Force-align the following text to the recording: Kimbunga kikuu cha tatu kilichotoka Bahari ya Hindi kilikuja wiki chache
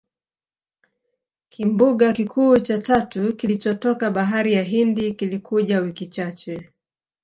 Kimbunga 1.49 2.13
kikuu 2.13 2.59
cha 2.59 2.77
tatu 2.77 3.35
kilichotoka 3.35 4.11
Bahari 4.11 4.53
ya 4.53 4.63
Hindi 4.63 5.13
kilikuja 5.13 5.79
wiki 5.81 6.07
chache 6.07 6.69